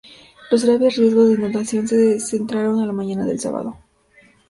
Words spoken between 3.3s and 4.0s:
sábado